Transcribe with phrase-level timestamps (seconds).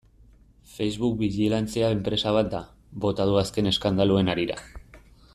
[0.75, 2.61] Facebook bijilantzia enpresa bat da,
[3.05, 4.57] bota du azken eskandaluen harira.